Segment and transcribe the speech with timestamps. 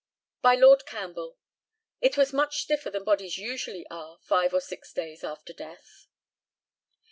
[0.41, 1.37] By LORD CAMPBELL:
[2.01, 6.07] It was much stiffer than bodies usually are five or six days after death.